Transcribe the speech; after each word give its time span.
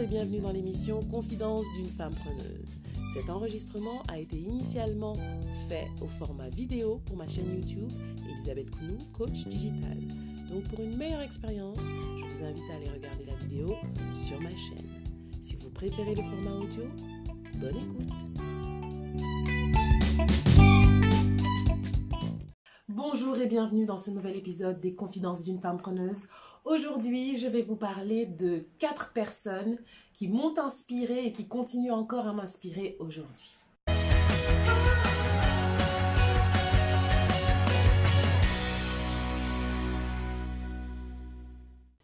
et 0.00 0.06
bienvenue 0.06 0.40
dans 0.40 0.52
l'émission 0.52 1.02
Confidence 1.10 1.66
d'une 1.76 1.90
femme 1.90 2.14
preneuse. 2.14 2.76
Cet 3.12 3.28
enregistrement 3.28 4.02
a 4.08 4.18
été 4.18 4.36
initialement 4.36 5.14
fait 5.68 5.88
au 6.00 6.06
format 6.06 6.48
vidéo 6.48 7.02
pour 7.04 7.16
ma 7.18 7.28
chaîne 7.28 7.54
YouTube 7.54 7.90
Elisabeth 8.30 8.70
Kounou, 8.70 8.96
coach 9.12 9.46
digital. 9.46 9.98
Donc 10.48 10.62
pour 10.68 10.80
une 10.80 10.96
meilleure 10.96 11.20
expérience, 11.20 11.88
je 12.16 12.24
vous 12.24 12.42
invite 12.42 12.64
à 12.72 12.76
aller 12.76 12.88
regarder 12.88 13.24
la 13.26 13.34
vidéo 13.46 13.74
sur 14.12 14.40
ma 14.40 14.54
chaîne. 14.56 14.88
Si 15.40 15.56
vous 15.56 15.70
préférez 15.70 16.14
le 16.14 16.22
format 16.22 16.54
audio, 16.54 16.84
bonne 17.60 17.76
écoute. 17.76 18.59
Bonjour 22.92 23.38
et 23.38 23.46
bienvenue 23.46 23.86
dans 23.86 23.98
ce 23.98 24.10
nouvel 24.10 24.34
épisode 24.34 24.80
des 24.80 24.96
Confidences 24.96 25.44
d'une 25.44 25.60
femme 25.60 25.78
preneuse. 25.78 26.24
Aujourd'hui, 26.64 27.36
je 27.36 27.46
vais 27.46 27.62
vous 27.62 27.76
parler 27.76 28.26
de 28.26 28.64
quatre 28.80 29.12
personnes 29.12 29.78
qui 30.12 30.26
m'ont 30.26 30.58
inspiré 30.58 31.24
et 31.24 31.30
qui 31.30 31.46
continuent 31.46 31.92
encore 31.92 32.26
à 32.26 32.32
m'inspirer 32.32 32.96
aujourd'hui. 32.98 33.60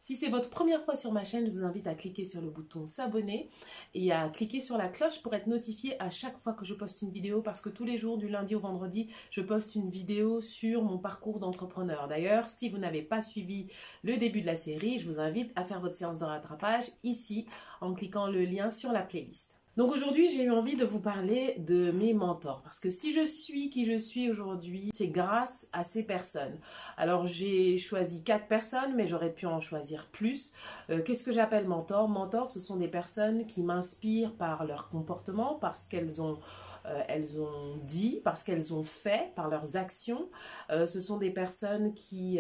Si 0.07 0.15
c'est 0.15 0.29
votre 0.29 0.51
première 0.51 0.83
fois 0.83 0.95
sur 0.95 1.11
ma 1.11 1.25
chaîne, 1.25 1.47
je 1.47 1.51
vous 1.51 1.65
invite 1.65 1.89
à 1.89 1.97
cliquer 1.97 2.25
sur 2.25 2.41
le 2.41 2.49
bouton 2.49 2.87
s'abonner 2.87 3.49
et 3.93 4.13
à 4.13 4.29
cliquer 4.29 4.61
sur 4.61 4.79
la 4.79 4.89
cloche 4.89 5.21
pour 5.21 5.35
être 5.35 5.49
notifié 5.49 6.01
à 6.01 6.11
chaque 6.11 6.39
fois 6.39 6.53
que 6.53 6.65
je 6.65 6.75
poste 6.75 7.03
une 7.03 7.11
vidéo 7.11 7.43
parce 7.43 7.61
que 7.61 7.71
tous 7.71 7.83
les 7.83 7.97
jours 7.97 8.17
du 8.17 8.29
lundi 8.29 8.55
au 8.55 8.61
vendredi, 8.61 9.09
je 9.33 9.41
poste 9.41 9.75
une 9.75 9.91
vidéo 9.91 10.41
sur 10.41 10.85
mon 10.85 10.99
parcours 10.99 11.41
d'entrepreneur. 11.41 12.07
D'ailleurs, 12.07 12.47
si 12.47 12.69
vous 12.69 12.79
n'avez 12.79 13.03
pas 13.03 13.21
suivi 13.21 13.67
le 14.05 14.17
début 14.17 14.43
de 14.43 14.47
la 14.47 14.55
série, 14.55 15.01
je 15.01 15.09
vous 15.09 15.19
invite 15.19 15.51
à 15.57 15.65
faire 15.65 15.81
votre 15.81 15.97
séance 15.97 16.21
de 16.21 16.25
rattrapage 16.25 16.85
ici 17.03 17.49
en 17.81 17.93
cliquant 17.93 18.29
le 18.29 18.45
lien 18.45 18.71
sur 18.71 18.93
la 18.93 19.03
playlist. 19.03 19.56
Donc 19.77 19.93
aujourd'hui, 19.93 20.31
j'ai 20.31 20.45
eu 20.45 20.51
envie 20.51 20.75
de 20.75 20.87
vous 20.87 21.01
parler 21.01 21.55
de 21.59 21.91
mes 21.91 22.15
mentors 22.15 22.63
parce 22.63 22.81
que 22.81 22.89
si 22.89 23.13
je 23.13 23.27
suis 23.27 23.69
qui 23.69 23.85
je 23.85 23.99
suis 23.99 24.31
aujourd'hui, 24.31 24.91
c'est 24.95 25.09
grâce 25.09 25.69
à 25.75 25.85
ces 25.85 26.03
personnes. 26.03 26.59
Alors 26.97 27.27
j'ai 27.27 27.77
choisi 27.77 28.25
quatre 28.25 28.47
personnes, 28.47 28.95
mais 28.97 29.07
j'aurais 29.07 29.35
pu 29.35 29.45
en 29.45 29.61
choisir 29.61 30.07
plus. 30.07 30.55
Euh, 30.89 31.03
qu'est-ce 31.03 31.25
que 31.25 31.33
j'appelle 31.33 31.69
mentor? 31.69 32.09
Mentor, 32.09 32.49
ce 32.49 32.59
sont 32.59 32.77
des 32.77 32.89
personnes 32.89 33.45
qui 33.45 33.63
m'inspirent 33.63 34.33
par 34.33 34.65
leur 34.65 34.89
comportement, 34.89 35.57
parce 35.61 35.87
qu'elles 35.87 36.23
ont 36.23 36.39
euh, 36.87 37.03
elles 37.09 37.39
ont 37.39 37.77
dit, 37.83 38.23
parce 38.25 38.45
qu'elles 38.45 38.73
ont 38.73 38.85
fait, 38.85 39.33
par 39.35 39.49
leurs 39.49 39.77
actions. 39.77 40.31
Euh, 40.71 40.87
ce 40.87 41.03
sont 41.03 41.19
des 41.19 41.31
personnes 41.31 41.93
qui, 41.93 42.39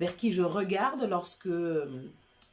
vers 0.00 0.16
qui 0.16 0.32
je 0.32 0.42
regarde 0.42 1.06
lorsque 1.08 1.48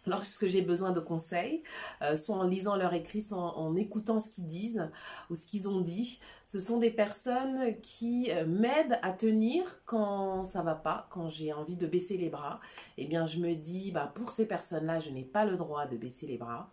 lorsque 0.06 0.48
j'ai 0.48 0.62
besoin 0.62 0.92
de 0.92 1.00
conseils, 1.00 1.64
euh, 2.02 2.16
soit 2.16 2.36
en 2.36 2.44
lisant 2.44 2.76
leur 2.76 2.94
écrit, 2.94 3.22
soit 3.22 3.58
en, 3.58 3.76
écoutant 3.76 4.20
ce 4.20 4.32
qu'ils 4.32 4.48
disent 4.48 4.90
ou 5.30 5.36
ce 5.36 5.46
qu'ils 5.46 5.70
ont 5.70 5.82
dit. 5.82 6.20
Ce 6.44 6.60
sont 6.60 6.80
des 6.80 6.92
personnes 6.92 7.80
qui 7.82 8.32
euh, 8.32 8.46
m'aident 8.46 9.00
à 9.02 9.14
tenir 9.14 9.64
quand 9.86 10.44
ça 10.46 10.64
va 10.64 10.76
pas, 10.76 11.08
quand 11.12 11.30
j'ai 11.30 11.54
envie 11.54 11.76
de 11.76 11.88
baisser 11.88 12.18
les 12.18 12.30
bras. 12.30 12.60
Eh 12.98 13.06
bien, 13.06 13.26
je 13.26 13.40
me 13.40 13.54
dis, 13.56 13.92
bah, 13.92 14.12
pour 14.14 14.30
ces 14.30 14.48
personnes-là, 14.48 15.00
je 15.00 15.10
n'ai 15.10 15.24
pas 15.24 15.46
le 15.46 15.56
droit 15.56 15.86
de 15.86 15.98
baisser 15.98 16.28
les 16.28 16.38
bras. 16.38 16.70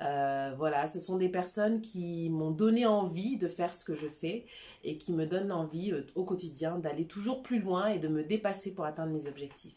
Euh, 0.00 0.54
voilà, 0.56 0.86
ce 0.86 0.98
sont 0.98 1.18
des 1.18 1.28
personnes 1.28 1.82
qui 1.82 2.30
m'ont 2.30 2.50
donné 2.50 2.86
envie 2.86 3.36
de 3.36 3.46
faire 3.46 3.74
ce 3.74 3.84
que 3.84 3.94
je 3.94 4.08
fais 4.08 4.46
et 4.84 4.96
qui 4.96 5.12
me 5.12 5.26
donnent 5.26 5.52
envie 5.52 5.92
au 6.14 6.24
quotidien 6.24 6.78
d'aller 6.78 7.04
toujours 7.04 7.42
plus 7.42 7.60
loin 7.60 7.88
et 7.88 7.98
de 7.98 8.08
me 8.08 8.24
dépasser 8.24 8.74
pour 8.74 8.86
atteindre 8.86 9.12
mes 9.12 9.28
objectifs. 9.28 9.76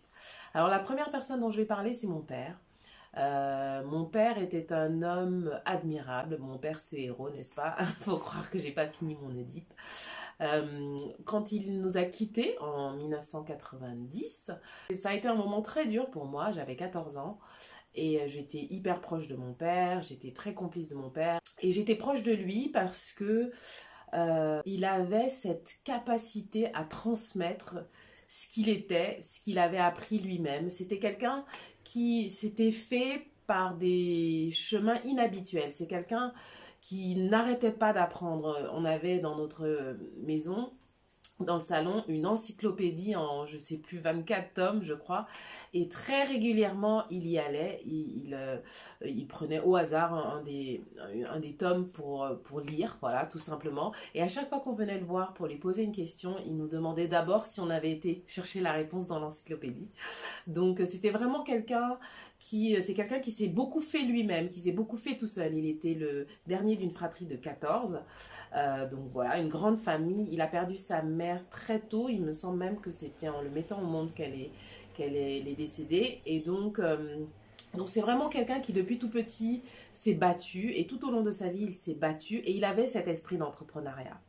Alors 0.54 0.70
la 0.70 0.80
première 0.80 1.12
personne 1.12 1.42
dont 1.42 1.50
je 1.50 1.58
vais 1.58 1.66
parler, 1.66 1.94
c'est 1.94 2.08
mon 2.08 2.22
père. 2.22 2.58
Euh, 3.18 3.84
mon 3.86 4.06
père 4.06 4.38
était 4.38 4.74
un 4.74 5.02
homme 5.02 5.60
admirable. 5.66 6.38
Mon 6.40 6.58
père, 6.58 6.80
c'est 6.80 7.02
héros, 7.02 7.30
n'est-ce 7.30 7.56
pas? 7.56 7.76
Faut 8.02 8.18
croire 8.18 8.50
que 8.50 8.60
j'ai 8.60 8.72
pas 8.72 8.88
fini 8.88 9.18
mon 9.22 9.36
Oedipe. 9.38 9.74
Euh, 10.42 10.98
quand 11.24 11.52
il 11.52 11.80
nous 11.80 11.98
a 11.98 12.04
quittés 12.04 12.58
en 12.60 12.94
1990, 12.98 14.52
ça 14.94 15.10
a 15.10 15.14
été 15.14 15.28
un 15.28 15.36
moment 15.36 15.62
très 15.62 15.86
dur 15.86 16.10
pour 16.10 16.26
moi. 16.26 16.52
J'avais 16.52 16.76
14 16.76 17.18
ans 17.18 17.40
et 17.94 18.28
j'étais 18.28 18.68
hyper 18.70 19.00
proche 19.00 19.28
de 19.28 19.36
mon 19.36 19.54
père. 19.54 20.02
J'étais 20.02 20.32
très 20.32 20.54
complice 20.54 20.90
de 20.90 20.96
mon 20.96 21.10
père 21.10 21.40
et 21.62 21.72
j'étais 21.72 21.96
proche 21.96 22.24
de 22.24 22.34
lui 22.34 22.70
parce 22.70 23.14
que 23.14 23.50
euh, 24.14 24.62
il 24.66 24.86
avait 24.86 25.30
cette 25.30 25.76
capacité 25.84 26.74
à 26.74 26.84
transmettre 26.84 27.78
ce 28.36 28.50
qu'il 28.50 28.68
était, 28.68 29.18
ce 29.22 29.40
qu'il 29.40 29.58
avait 29.58 29.78
appris 29.78 30.20
lui-même. 30.20 30.68
C'était 30.68 31.00
quelqu'un 31.00 31.46
qui 31.86 32.30
s'était 32.30 32.72
fait 32.72 33.28
par 33.48 33.78
des 33.78 34.50
chemins 34.52 35.00
inhabituels. 35.06 35.72
C'est 35.72 35.88
quelqu'un 35.88 36.34
qui 36.82 37.16
n'arrêtait 37.16 37.72
pas 37.72 37.94
d'apprendre. 37.94 38.70
On 38.74 38.84
avait 38.84 39.20
dans 39.20 39.38
notre 39.38 39.98
maison 40.18 40.70
dans 41.40 41.56
le 41.56 41.62
salon 41.62 42.04
une 42.08 42.26
encyclopédie 42.26 43.16
en, 43.16 43.46
je 43.46 43.58
sais 43.58 43.78
plus, 43.78 44.00
24 44.00 44.54
tomes, 44.54 44.84
je 44.84 44.94
crois. 44.94 45.28
Et 45.74 45.90
très 45.90 46.24
régulièrement, 46.24 47.04
il 47.10 47.28
y 47.28 47.38
allait. 47.38 47.82
Il, 47.86 48.34
euh, 48.34 48.58
il, 49.06 49.28
prenait 49.28 49.60
au 49.60 49.76
hasard 49.76 50.14
un, 50.14 50.42
des, 50.44 50.82
un 51.30 51.40
des 51.40 51.54
tomes 51.54 51.88
pour, 51.90 52.28
pour 52.44 52.62
lire, 52.62 52.98
voilà, 53.02 53.26
tout 53.26 53.40
simplement. 53.40 53.94
Et 54.14 54.22
à 54.22 54.28
chaque 54.28 54.48
fois 54.48 54.60
qu'on 54.60 54.74
venait 54.74 54.98
le 54.98 55.06
voir 55.06 55.34
pour 55.34 55.48
lui 55.48 55.58
poser 55.58 55.84
une 55.84 55.92
question, 55.92 56.36
il 56.46 56.56
nous 56.56 56.68
demandait 56.68 57.08
d'abord 57.08 57.46
si 57.46 57.60
on 57.60 57.70
avait 57.70 57.92
été 57.92 58.24
chercher 58.28 58.62
la 58.62 58.72
réponse 58.72 59.08
dans 59.08 59.20
l'encyclopédie. 59.20 59.90
Donc, 60.48 60.82
c'était 60.86 61.12
vraiment 61.12 61.44
quelqu'un 61.44 62.00
qui, 62.40 62.80
c'est 62.82 62.94
quelqu'un 62.94 63.20
qui 63.20 63.32
s'est 63.32 63.48
beaucoup 63.48 63.82
fait 63.82 64.02
lui-même, 64.02 64.50
qui 64.50 64.60
s'est 64.60 64.72
beaucoup 64.72 64.98
fait 64.98 65.18
tout 65.18 65.28
seul. 65.28 65.54
Il 65.56 65.66
était 65.66 65.94
le 65.94 66.28
dernier 66.48 66.76
d'une 66.76 66.92
fratrie 66.92 67.26
de 67.26 67.36
14. 67.36 68.02
Euh, 68.56 68.90
donc 68.90 69.10
voilà, 69.14 69.40
une 69.40 69.50
grande 69.50 69.78
famille. 69.78 70.28
Il 70.32 70.42
a 70.42 70.48
perdu 70.48 70.78
sa 70.78 71.02
mère 71.02 71.48
très 71.50 71.80
tôt. 71.80 72.10
Il 72.10 72.22
me 72.22 72.34
semble 72.34 72.58
même 72.58 72.80
que 72.80 72.92
c'était 72.92 73.30
en 73.30 73.42
le 73.42 73.50
mettant 73.50 73.82
au 73.82 73.86
monde 73.86 74.14
qu'elle 74.14 74.34
est, 74.34 74.52
qu'elle 74.94 75.16
est, 75.16 75.56
décédée. 75.56 76.22
Et 76.26 76.40
donc, 76.40 76.80
euh, 76.80 77.26
donc 77.76 77.90
c'est 77.90 78.02
vraiment 78.02 78.30
quelqu'un 78.30 78.60
qui 78.60 78.74
depuis 78.74 79.00
tout 79.00 79.10
petit 79.10 79.62
s'est 79.94 80.14
battu 80.14 80.72
et 80.76 80.88
tout 80.88 81.06
au 81.08 81.12
long 81.12 81.24
de 81.24 81.32
sa 81.32 81.50
vie 81.50 81.64
il 81.64 81.74
s'est 81.74 81.96
battu 81.96 82.38
et 82.38 82.52
il 82.52 82.64
avait 82.64 82.88
cet 82.88 83.08
esprit 83.08 83.38
d'entrepreneuriat. 83.38 84.20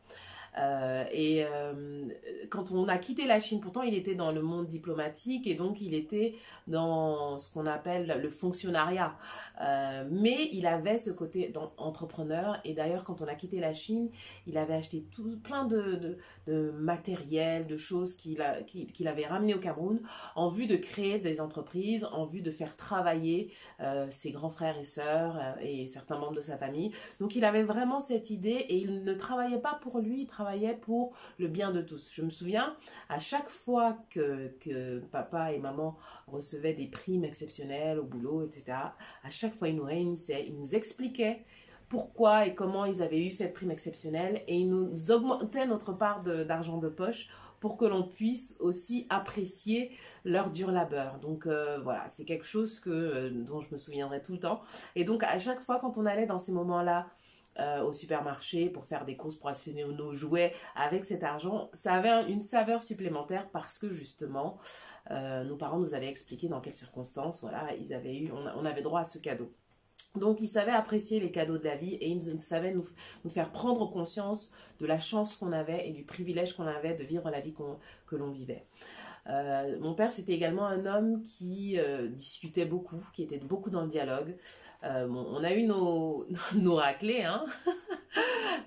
Euh, 0.59 1.05
et 1.13 1.45
euh, 1.45 2.07
quand 2.51 2.73
on 2.73 2.89
a 2.89 2.99
quitté 2.99 3.27
la 3.27 3.41
Chine, 3.41 3.61
pourtant 3.61 3.83
il 3.83 3.95
était 3.95 4.15
dans 4.15 4.33
le 4.33 4.43
monde 4.43 4.67
diplomatique 4.67 5.47
et 5.47 5.55
donc 5.55 5.81
il 5.81 5.95
était 5.95 6.35
dans 6.67 7.39
ce 7.39 7.53
qu'on 7.53 7.67
appelle 7.67 8.21
le 8.23 8.31
fonctionnariat. 8.31 9.17
Euh, 9.61 10.07
mais 10.11 10.49
il 10.53 10.67
avait 10.67 10.99
ce 10.99 11.11
côté 11.11 11.53
entrepreneur 11.77 12.59
et 12.65 12.75
d'ailleurs 12.75 13.05
quand 13.05 13.23
on 13.23 13.27
a 13.27 13.35
quitté 13.35 13.61
la 13.61 13.75
Chine, 13.75 14.11
il 14.47 14.57
avait 14.59 14.75
acheté 14.75 15.05
tout, 15.15 15.39
plein 15.43 15.65
de, 15.65 16.19
matériel, 16.79 17.67
de 17.67 17.77
choses 17.77 18.15
qu'il 18.15 18.41
avait 18.41 19.27
ramené 19.27 19.55
au 19.55 19.59
Cameroun 19.59 20.01
en 20.35 20.49
vue 20.49 20.67
de 20.67 20.77
créer 20.77 21.19
des 21.19 21.41
entreprises, 21.41 22.07
en 22.13 22.25
vue 22.25 22.41
de 22.41 22.51
faire 22.51 22.77
travailler 22.77 23.53
ses 24.11 24.31
grands 24.31 24.51
frères 24.51 24.79
et 24.79 24.85
sœurs 24.85 25.57
et 25.61 25.87
certains 25.87 26.19
membres 26.19 26.37
de 26.37 26.43
sa 26.43 26.57
famille. 26.57 26.93
Donc 27.21 27.37
il 27.37 27.45
avait 27.45 27.63
vraiment 27.63 28.01
cette 28.01 28.31
idée 28.31 28.67
et 28.69 28.77
il 28.77 29.05
ne 29.05 29.15
travaillait 29.15 29.61
pas 29.61 29.79
pour 29.83 29.99
lui, 29.99 30.27
pour 30.81 31.13
le 31.39 31.49
bien 31.49 31.71
de 31.71 31.81
tous. 31.81 32.13
Je 32.13 32.23
me 32.23 32.31
souviens, 32.31 32.77
à 33.09 33.19
chaque 33.19 33.49
fois 33.49 33.99
que, 34.11 34.53
papa 35.11 35.53
et 35.53 35.59
maman 35.59 35.97
recevaient 36.27 36.75
des 36.75 36.87
primes 36.87 37.25
exceptionnelles 37.25 37.99
au 37.99 38.05
boulot, 38.05 38.43
etc., 38.43 38.79
à 39.23 39.31
chaque 39.31 39.55
fois, 39.55 39.69
ils 39.69 39.77
nous 39.77 39.85
réunissaient, 39.85 40.45
ils 40.47 40.57
nous 40.57 40.75
expliquaient 40.75 41.45
pourquoi 41.89 42.47
et 42.47 42.55
comment 42.55 42.85
ils 42.85 43.03
avaient 43.03 43.25
eu 43.25 43.31
cette 43.31 43.55
prime 43.55 43.71
exceptionnelle 43.71 44.43
et 44.49 44.59
ils 44.59 44.69
nous 44.69 45.13
augmentaient 45.13 45.67
notre 45.67 45.93
part 45.93 46.21
d'argent 46.23 46.79
de, 46.79 46.89
poche 46.89 47.29
pour 47.61 47.77
que 47.79 47.85
l'on 47.85 48.03
puisse 48.03 48.59
aussi 48.61 49.07
apprécier 49.09 49.91
leur 50.25 50.51
dur 50.51 50.71
labeur. 50.73 51.19
Donc 51.21 51.47
euh, 51.47 51.79
voilà, 51.83 52.09
c'est 52.09 52.25
quelque 52.25 52.45
chose 52.45 52.83
euh, 52.87 53.31
dont 53.31 53.61
je 53.61 53.73
me 53.73 53.79
souviendrai 53.79 54.21
tout 54.21 54.33
le 54.33 54.41
temps. 54.41 54.63
Et 54.95 55.05
donc 55.05 55.23
à 55.23 55.39
chaque 55.39 55.61
fois 55.61 55.79
quand 55.79 55.97
on 55.97 56.07
allait 56.07 56.27
dans 56.27 56.39
ces 56.39 56.53
moments-là 56.53 57.07
euh, 57.59 57.83
au 57.83 57.93
supermarché 57.93 58.69
pour 58.69 58.85
faire 58.85 59.05
des 59.05 59.17
courses 59.17 59.37
pour 59.37 59.49
acheter 59.49 59.73
nos 59.85 60.13
jouets 60.13 60.53
avec 60.75 61.05
cet 61.05 61.25
argent, 61.25 61.71
ça 61.73 61.95
avait 61.95 62.31
une 62.31 62.43
saveur 62.43 62.83
supplémentaire 62.83 63.49
parce 63.51 63.79
que 63.79 63.89
justement, 63.89 64.59
euh, 65.11 65.45
nos 65.45 65.57
parents 65.57 65.79
nous 65.79 65.95
avaient 65.95 66.09
expliqué 66.09 66.49
dans 66.49 66.61
quelles 66.61 66.75
circonstances, 66.75 67.41
voilà, 67.41 67.75
ils 67.81 67.95
avaient 67.95 68.17
eu, 68.17 68.31
on, 68.33 68.65
avait 68.65 68.83
droit 68.83 69.01
à 69.01 69.05
ce 69.05 69.19
cadeau. 69.19 69.51
Donc, 70.17 70.41
ils 70.41 70.47
savaient 70.47 70.73
apprécier 70.73 71.21
les 71.21 71.31
cadeaux 71.31 71.59
de 71.59 71.65
la 71.65 71.77
vie 71.77 71.95
et 71.95 72.09
ils 72.09 72.41
savaient 72.41 72.73
nous, 72.73 72.87
nous 73.25 73.31
faire 73.31 73.51
prendre 73.51 73.91
conscience 73.91 74.53
de 74.81 74.87
la 74.87 74.99
chance 74.99 75.37
qu'on 75.37 75.53
avait 75.53 75.89
et 75.89 75.93
du 75.93 76.05
privilège 76.05 76.55
qu'on 76.57 76.67
avait 76.67 76.95
de 76.95 77.05
vivre 77.05 77.31
la 77.31 77.41
vie 77.41 77.55
que 78.07 78.17
l'on 78.17 78.31
vivait. 78.31 78.63
Euh, 79.29 79.77
mon 79.81 79.95
père, 79.95 80.13
c'était 80.13 80.35
également 80.35 80.67
un 80.67 80.87
homme 80.87 81.23
qui 81.23 81.79
discutait 82.13 82.65
beaucoup, 82.65 83.01
qui 83.13 83.23
était 83.23 83.39
beaucoup 83.39 83.71
dans 83.71 83.83
le 83.83 83.89
dialogue. 83.89 84.37
Euh, 84.85 85.09
on 85.09 85.43
a 85.43 85.53
eu 85.55 85.65
nos, 85.65 86.27
raclés, 86.75 87.23
hein 87.23 87.45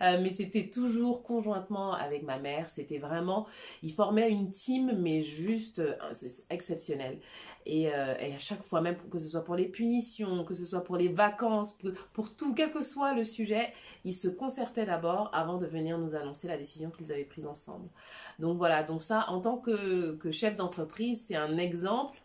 Euh, 0.01 0.17
mais 0.21 0.29
c'était 0.29 0.69
toujours 0.69 1.23
conjointement 1.23 1.91
avec 1.91 2.23
ma 2.23 2.39
mère. 2.39 2.69
C'était 2.69 2.99
vraiment, 2.99 3.45
ils 3.83 3.91
formaient 3.91 4.29
une 4.29 4.49
team, 4.49 4.97
mais 4.97 5.21
juste 5.21 5.79
euh, 5.79 5.93
exceptionnel. 6.49 7.19
Et, 7.69 7.93
euh, 7.93 8.15
et, 8.19 8.33
à 8.33 8.39
chaque 8.39 8.63
fois, 8.63 8.81
même 8.81 8.97
que 9.11 9.19
ce 9.19 9.29
soit 9.29 9.43
pour 9.43 9.55
les 9.55 9.67
punitions, 9.67 10.43
que 10.43 10.55
ce 10.55 10.65
soit 10.65 10.83
pour 10.83 10.97
les 10.97 11.07
vacances, 11.07 11.77
pour, 12.13 12.35
tout, 12.35 12.55
quel 12.55 12.71
que 12.71 12.81
soit 12.81 13.13
le 13.13 13.23
sujet, 13.23 13.71
ils 14.05 14.13
se 14.13 14.27
concertaient 14.27 14.87
d'abord 14.87 15.29
avant 15.33 15.57
de 15.59 15.67
venir 15.67 15.99
nous 15.99 16.15
annoncer 16.15 16.47
la 16.47 16.57
décision 16.57 16.89
qu'ils 16.89 17.11
avaient 17.11 17.23
prise 17.23 17.45
ensemble. 17.45 17.87
Donc 18.39 18.57
voilà, 18.57 18.81
donc 18.81 19.03
ça, 19.03 19.25
en 19.29 19.39
tant 19.39 19.57
que, 19.57 20.17
chef 20.31 20.55
d'entreprise, 20.55 21.23
c'est 21.27 21.35
un 21.35 21.57
exemple 21.57 22.17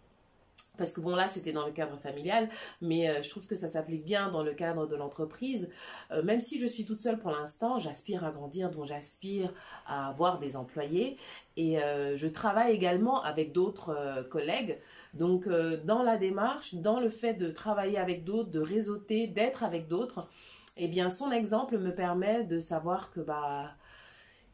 parce 0.76 0.92
que 0.92 1.00
bon 1.00 1.14
là 1.14 1.28
c'était 1.28 1.52
dans 1.52 1.64
le 1.64 1.70
cadre 1.70 1.96
familial, 1.98 2.48
mais 2.80 3.08
euh, 3.08 3.22
je 3.22 3.30
trouve 3.30 3.46
que 3.46 3.54
ça 3.54 3.68
s'applique 3.68 4.04
bien 4.04 4.28
dans 4.30 4.42
le 4.42 4.54
cadre 4.54 4.88
de 4.88 4.96
l'entreprise. 4.96 5.70
Euh, 6.10 6.24
même 6.24 6.40
si 6.40 6.58
je 6.58 6.66
suis 6.66 6.84
toute 6.84 7.00
seule 7.00 7.16
pour 7.16 7.30
l'instant, 7.30 7.78
j'aspire 7.78 8.24
à 8.24 8.32
grandir, 8.32 8.72
donc 8.72 8.86
j'aspire 8.86 9.52
à 9.86 10.08
avoir 10.08 10.40
des 10.40 10.56
employés 10.56 11.16
et 11.56 11.76
je 11.76 12.26
travaille 12.26 12.74
également 12.74 13.22
avec 13.22 13.52
d'autres 13.52 14.26
collègues. 14.28 14.76
Donc 15.14 15.48
dans 15.84 16.02
la 16.02 16.16
démarche, 16.16 16.74
dans 16.74 17.00
le 17.00 17.08
fait 17.08 17.34
de 17.34 17.50
travailler 17.50 17.98
avec 17.98 18.24
d'autres, 18.24 18.50
de 18.50 18.60
réseauter, 18.60 19.26
d'être 19.28 19.62
avec 19.62 19.88
d'autres, 19.88 20.28
eh 20.76 20.88
bien 20.88 21.08
son 21.08 21.30
exemple 21.30 21.78
me 21.78 21.94
permet 21.94 22.44
de 22.44 22.58
savoir 22.60 23.10
que 23.10 23.20
bah 23.20 23.70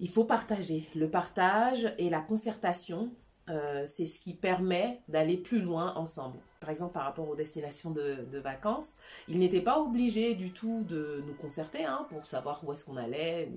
il 0.00 0.08
faut 0.08 0.24
partager. 0.24 0.88
Le 0.94 1.10
partage 1.10 1.94
et 1.98 2.10
la 2.10 2.20
concertation 2.20 3.10
euh, 3.50 3.82
c'est 3.86 4.06
ce 4.06 4.20
qui 4.20 4.34
permet 4.34 5.00
d'aller 5.08 5.36
plus 5.36 5.60
loin 5.60 5.94
ensemble. 5.96 6.38
Par 6.60 6.68
exemple, 6.68 6.92
par 6.92 7.04
rapport 7.04 7.26
aux 7.26 7.36
destinations 7.36 7.90
de, 7.90 8.38
vacances, 8.38 8.96
il 9.28 9.38
n'était 9.38 9.62
pas 9.62 9.80
obligé 9.80 10.34
du 10.34 10.50
tout 10.50 10.84
de 10.86 11.24
nous 11.26 11.32
concerter 11.32 11.86
hein, 11.86 12.06
pour 12.10 12.26
savoir 12.26 12.62
où 12.62 12.72
est-ce 12.74 12.84
qu'on 12.84 12.98
allait, 12.98 13.50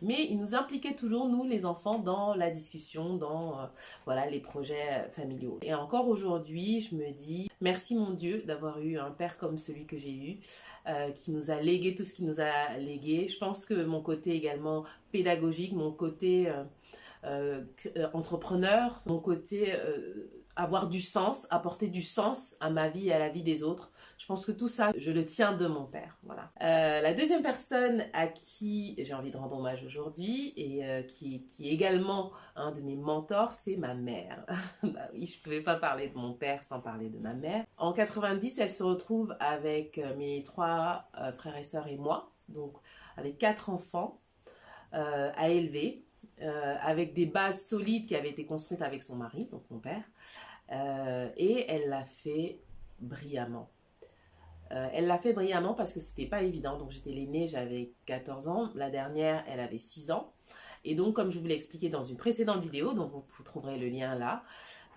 mais 0.00 0.26
il 0.30 0.38
nous 0.38 0.54
impliquait 0.54 0.94
toujours, 0.94 1.28
nous 1.28 1.44
les 1.44 1.66
enfants, 1.66 1.98
dans 1.98 2.34
la 2.34 2.50
discussion, 2.50 3.14
dans 3.14 3.60
euh, 3.60 3.66
voilà, 4.06 4.24
les 4.30 4.40
projets 4.40 5.06
familiaux. 5.12 5.58
Et 5.60 5.74
encore 5.74 6.08
aujourd'hui, 6.08 6.80
je 6.80 6.94
me 6.94 7.10
dis, 7.10 7.50
merci 7.60 7.94
mon 7.94 8.12
Dieu 8.12 8.42
d'avoir 8.46 8.80
eu 8.80 8.98
un 8.98 9.10
père 9.10 9.36
comme 9.36 9.58
celui 9.58 9.84
que 9.84 9.98
j'ai 9.98 10.14
eu, 10.14 10.38
euh, 10.88 11.10
qui 11.10 11.32
nous 11.32 11.50
a 11.50 11.60
légué 11.60 11.94
tout 11.94 12.04
ce 12.04 12.14
qu'il 12.14 12.24
nous 12.24 12.40
a 12.40 12.78
légué. 12.78 13.28
Je 13.28 13.36
pense 13.36 13.66
que 13.66 13.84
mon 13.84 14.00
côté 14.00 14.34
également 14.34 14.84
pédagogique, 15.12 15.74
mon 15.74 15.92
côté... 15.92 16.48
Euh, 16.48 16.64
euh, 17.26 17.62
entrepreneur, 18.14 18.98
mon 19.04 19.18
côté 19.18 19.74
euh, 19.74 20.26
avoir 20.56 20.88
du 20.88 21.00
sens, 21.00 21.46
apporter 21.50 21.88
du 21.88 22.02
sens 22.02 22.56
à 22.60 22.70
ma 22.70 22.88
vie 22.88 23.08
et 23.08 23.12
à 23.12 23.18
la 23.18 23.28
vie 23.28 23.42
des 23.42 23.62
autres. 23.62 23.92
Je 24.18 24.26
pense 24.26 24.44
que 24.44 24.52
tout 24.52 24.68
ça, 24.68 24.92
je 24.96 25.10
le 25.10 25.24
tiens 25.24 25.52
de 25.52 25.66
mon 25.66 25.84
père. 25.84 26.18
Voilà. 26.24 26.50
la 26.60 27.14
deuxième 27.14 27.42
personne 27.42 28.04
à 28.12 28.26
qui 28.26 28.94
j'ai 28.98 29.14
envie 29.14 29.30
de 29.30 29.36
rendre 29.36 29.56
hommage 29.56 29.84
aujourd'hui 29.84 30.52
et 30.56 31.06
qui, 31.06 31.46
qui, 31.46 31.68
est 31.68 31.72
également 31.72 32.32
un 32.56 32.72
de 32.72 32.80
mes 32.80 32.96
mentors, 32.96 33.52
c'est 33.52 33.76
ma 33.76 33.94
mère. 33.94 34.44
bah 34.82 35.08
oui, 35.14 35.26
je 35.26 35.38
ne 35.38 35.42
pouvais 35.42 35.62
pas 35.62 35.76
parler 35.76 36.08
de 36.08 36.16
mon 36.16 36.34
père 36.34 36.64
sans 36.64 36.80
parler 36.80 37.08
de 37.08 37.18
ma 37.18 37.34
mère. 37.34 37.64
En 37.76 37.92
90, 37.92 38.58
elle 38.58 38.70
se 38.70 38.82
retrouve 38.82 39.34
avec 39.40 40.00
mes 40.18 40.42
trois 40.42 41.08
frères 41.34 41.56
et 41.56 41.64
sœurs 41.64 41.88
et 41.88 41.96
moi, 41.96 42.32
donc 42.48 42.76
avec 43.16 43.38
quatre 43.38 43.70
enfants 43.70 44.20
à 44.92 45.48
élever. 45.48 46.04
Euh, 46.42 46.76
avec 46.80 47.12
des 47.12 47.26
bases 47.26 47.66
solides 47.66 48.06
qui 48.06 48.16
avaient 48.16 48.30
été 48.30 48.46
construites 48.46 48.80
avec 48.80 49.02
son 49.02 49.16
mari, 49.16 49.46
donc 49.50 49.62
mon 49.68 49.78
père, 49.78 50.02
euh, 50.72 51.28
et 51.36 51.66
elle 51.68 51.90
l'a 51.90 52.04
fait 52.04 52.60
brillamment. 53.00 53.68
Euh, 54.72 54.88
elle 54.94 55.06
l'a 55.06 55.18
fait 55.18 55.34
brillamment 55.34 55.74
parce 55.74 55.92
que 55.92 56.00
c'était 56.00 56.28
pas 56.28 56.42
évident. 56.42 56.78
Donc 56.78 56.92
j'étais 56.92 57.10
l'aînée, 57.10 57.46
j'avais 57.46 57.92
14 58.06 58.48
ans. 58.48 58.70
La 58.74 58.88
dernière, 58.88 59.44
elle 59.48 59.60
avait 59.60 59.78
6 59.78 60.12
ans. 60.12 60.32
Et 60.84 60.94
donc, 60.94 61.14
comme 61.14 61.30
je 61.30 61.38
vous 61.38 61.46
l'ai 61.46 61.54
expliqué 61.54 61.90
dans 61.90 62.04
une 62.04 62.16
précédente 62.16 62.62
vidéo, 62.62 62.94
dont 62.94 63.08
vous, 63.08 63.42
trouverez 63.44 63.78
le 63.78 63.88
lien 63.88 64.14
là, 64.14 64.42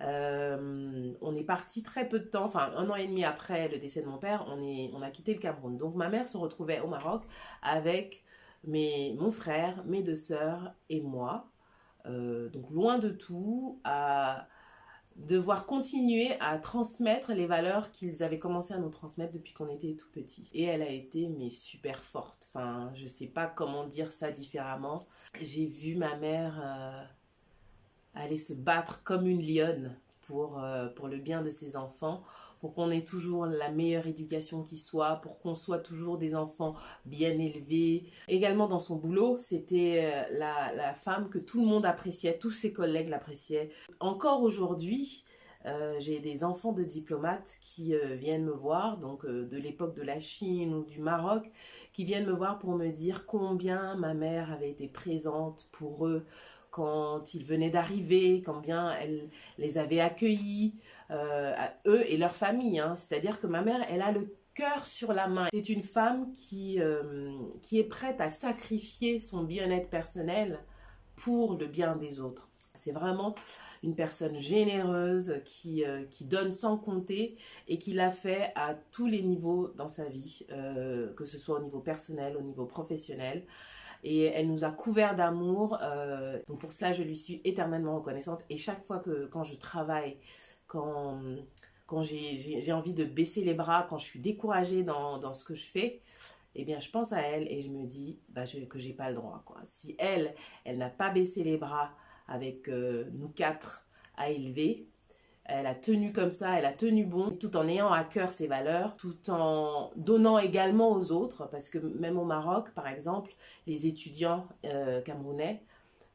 on 0.00 1.36
est 1.36 1.44
parti 1.44 1.82
très 1.82 2.08
peu 2.08 2.20
de 2.20 2.24
temps, 2.24 2.44
enfin 2.44 2.72
un 2.74 2.88
an 2.88 2.94
et 2.94 3.06
demi 3.06 3.22
après 3.24 3.68
le 3.68 3.78
décès 3.78 4.00
de 4.00 4.06
mon 4.06 4.16
père, 4.16 4.46
on, 4.48 4.62
est, 4.62 4.90
on 4.94 5.02
a 5.02 5.10
quitté 5.10 5.34
le 5.34 5.40
Cameroun. 5.40 5.76
Donc 5.76 5.94
ma 5.94 6.08
mère 6.08 6.26
se 6.26 6.38
retrouvait 6.38 6.80
au 6.80 6.88
Maroc 6.88 7.22
avec 7.62 8.23
mais 8.66 9.14
mon 9.18 9.30
frère, 9.30 9.84
mes 9.84 10.02
deux 10.02 10.16
sœurs 10.16 10.74
et 10.88 11.00
moi, 11.00 11.50
euh, 12.06 12.48
donc 12.50 12.70
loin 12.70 12.98
de 12.98 13.10
tout, 13.10 13.80
à 13.84 14.48
devoir 15.16 15.66
continuer 15.66 16.32
à 16.40 16.58
transmettre 16.58 17.32
les 17.32 17.46
valeurs 17.46 17.92
qu'ils 17.92 18.22
avaient 18.22 18.38
commencé 18.38 18.74
à 18.74 18.78
nous 18.78 18.90
transmettre 18.90 19.32
depuis 19.32 19.52
qu'on 19.52 19.68
était 19.68 19.94
tout 19.94 20.10
petit. 20.12 20.48
Et 20.52 20.64
elle 20.64 20.82
a 20.82 20.90
été 20.90 21.28
mais 21.28 21.50
super 21.50 21.98
forte. 21.98 22.50
Enfin, 22.50 22.90
je 22.94 23.06
sais 23.06 23.28
pas 23.28 23.46
comment 23.46 23.86
dire 23.86 24.10
ça 24.10 24.30
différemment. 24.32 25.04
J'ai 25.40 25.66
vu 25.66 25.94
ma 25.94 26.16
mère 26.16 26.60
euh, 26.60 27.04
aller 28.14 28.38
se 28.38 28.54
battre 28.54 29.04
comme 29.04 29.26
une 29.26 29.40
lionne 29.40 29.96
pour, 30.26 30.62
euh, 30.62 30.88
pour 30.88 31.08
le 31.08 31.18
bien 31.18 31.42
de 31.42 31.50
ses 31.50 31.76
enfants, 31.76 32.22
pour 32.60 32.74
qu'on 32.74 32.90
ait 32.90 33.04
toujours 33.04 33.46
la 33.46 33.70
meilleure 33.70 34.06
éducation 34.06 34.62
qui 34.62 34.76
soit, 34.76 35.16
pour 35.16 35.38
qu'on 35.38 35.54
soit 35.54 35.78
toujours 35.78 36.18
des 36.18 36.34
enfants 36.34 36.74
bien 37.04 37.38
élevés. 37.38 38.04
Également 38.28 38.66
dans 38.66 38.78
son 38.78 38.96
boulot, 38.96 39.36
c'était 39.38 40.26
euh, 40.30 40.38
la, 40.38 40.94
femme 40.94 41.28
que 41.28 41.38
tout 41.38 41.60
le 41.60 41.66
monde 41.66 41.86
appréciait, 41.86 42.38
tous 42.38 42.50
ses 42.50 42.72
collègues 42.72 43.08
l'appréciaient. 43.08 43.70
Encore 44.00 44.42
aujourd'hui, 44.42 45.24
euh, 45.66 45.96
j'ai 45.98 46.20
des 46.20 46.44
enfants 46.44 46.72
de 46.72 46.84
diplomates 46.84 47.56
qui 47.60 47.94
viennent 48.18 48.44
me 48.44 48.52
voir, 48.52 48.98
donc 48.98 49.26
de 49.26 49.56
l'époque 49.56 49.94
de 49.96 50.02
la 50.02 50.20
Chine 50.20 50.74
ou 50.74 50.84
du 50.84 51.00
Maroc, 51.00 51.50
qui 51.92 52.04
viennent 52.04 52.26
me 52.26 52.34
voir 52.34 52.58
pour 52.58 52.76
me 52.76 52.90
dire 52.90 53.26
combien 53.26 53.94
ma 53.96 54.14
mère 54.14 54.52
avait 54.52 54.70
été 54.70 54.88
présente 54.88 55.68
pour 55.72 56.06
eux 56.06 56.26
quand 56.74 57.34
ils 57.34 57.44
venaient 57.44 57.70
d'arriver, 57.70 58.42
combien 58.44 58.92
elle 58.96 59.30
les 59.58 59.78
avait 59.78 60.00
accueillis, 60.00 60.74
euh, 61.12 61.54
eux 61.86 62.02
et 62.10 62.16
leur 62.16 62.32
famille. 62.32 62.80
Hein. 62.80 62.96
C'est-à-dire 62.96 63.40
que 63.40 63.46
ma 63.46 63.62
mère, 63.62 63.86
elle 63.88 64.02
a 64.02 64.10
le 64.10 64.36
cœur 64.54 64.84
sur 64.84 65.12
la 65.12 65.28
main. 65.28 65.46
C'est 65.52 65.68
une 65.68 65.84
femme 65.84 66.32
qui, 66.32 66.80
euh, 66.80 67.30
qui 67.62 67.78
est 67.78 67.84
prête 67.84 68.20
à 68.20 68.28
sacrifier 68.28 69.20
son 69.20 69.44
bien-être 69.44 69.88
personnel 69.88 70.58
pour 71.14 71.54
le 71.54 71.66
bien 71.68 71.94
des 71.94 72.18
autres. 72.18 72.48
C'est 72.72 72.90
vraiment 72.90 73.36
une 73.84 73.94
personne 73.94 74.36
généreuse 74.36 75.42
qui, 75.44 75.84
euh, 75.84 76.02
qui, 76.10 76.24
donne 76.24 76.50
sans 76.50 76.76
compter 76.76 77.36
et 77.68 77.78
qui 77.78 77.92
l'a 77.92 78.10
fait 78.10 78.50
à 78.56 78.74
tous 78.90 79.06
les 79.06 79.22
niveaux 79.22 79.68
dans 79.76 79.88
sa 79.88 80.08
vie, 80.08 80.44
que 80.48 81.24
ce 81.24 81.38
soit 81.38 81.60
au 81.60 81.62
niveau 81.62 81.78
personnel, 81.78 82.36
au 82.36 82.42
niveau 82.42 82.66
professionnel. 82.66 83.46
Et 84.06 84.24
elle 84.24 84.48
nous 84.48 84.64
a 84.64 84.70
couvert 84.70 85.14
d'amour. 85.14 85.78
donc 86.46 86.60
pour 86.60 86.72
cela, 86.72 86.92
je 86.92 87.02
lui 87.02 87.16
suis 87.16 87.40
éternellement 87.44 87.96
reconnaissante. 87.96 88.44
Et 88.50 88.58
chaque 88.58 88.84
fois 88.84 88.98
que 88.98 89.26
quand 89.26 89.44
je 89.44 89.56
travaille 89.56 90.18
quand, 90.66 91.20
quand 91.86 92.02
j'ai 92.02 92.72
envie 92.72 92.94
de 92.94 93.04
baisser 93.04 93.44
les 93.44 93.54
bras, 93.54 93.86
quand 93.88 93.98
je 93.98 94.04
suis 94.04 94.20
découragée 94.20 94.82
dans, 94.82 95.18
dans, 95.18 95.34
ce 95.34 95.44
que 95.44 95.54
je 95.54 95.64
fais, 95.64 96.00
eh 96.54 96.64
bien, 96.64 96.80
je 96.80 96.90
pense 96.90 97.12
à 97.12 97.20
elle 97.22 97.50
et 97.50 97.60
je 97.60 97.70
me 97.70 97.84
dis 97.84 98.18
bah, 98.28 98.44
je, 98.44 98.60
que 98.60 98.78
j'ai 98.78 98.92
pas 98.92 99.08
le 99.10 99.16
droit. 99.16 99.42
Quoi. 99.44 99.60
Si 99.64 99.96
elle, 99.98 100.34
elle 100.64 100.78
n'a 100.78 100.90
pas 100.90 101.10
baissé 101.10 101.44
les 101.44 101.56
bras 101.56 101.90
avec 102.28 102.68
euh, 102.68 103.08
nous 103.12 103.28
quatre 103.28 103.86
à 104.16 104.30
élever, 104.30 104.86
elle 105.44 105.66
a 105.66 105.74
tenu 105.74 106.12
comme 106.12 106.30
ça, 106.30 106.58
elle 106.58 106.64
a 106.64 106.72
tenu 106.72 107.04
bon, 107.04 107.30
tout 107.30 107.56
en 107.56 107.68
ayant 107.68 107.92
à 107.92 108.04
cœur 108.04 108.30
ses 108.30 108.46
valeurs, 108.46 108.96
tout 108.96 109.30
en 109.30 109.90
donnant 109.96 110.38
également 110.38 110.92
aux 110.92 111.12
autres, 111.12 111.48
parce 111.50 111.68
que 111.68 111.78
même 111.78 112.18
au 112.18 112.24
Maroc, 112.24 112.70
par 112.70 112.88
exemple, 112.88 113.32
les 113.66 113.86
étudiants 113.86 114.46
euh, 114.64 115.00
camerounais 115.02 115.62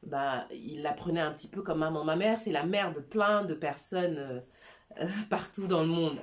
bah, 0.02 0.46
il 0.50 0.82
la 0.82 0.92
prenait 0.92 1.20
un 1.20 1.32
petit 1.32 1.48
peu 1.48 1.62
comme 1.62 1.78
maman. 1.78 2.04
Ma 2.04 2.16
mère, 2.16 2.38
c'est 2.38 2.52
la 2.52 2.64
mère 2.64 2.92
de 2.92 3.00
plein 3.00 3.44
de 3.44 3.54
personnes 3.54 4.18
euh, 4.98 5.06
partout 5.30 5.66
dans 5.66 5.82
le 5.82 5.88
monde. 5.88 6.18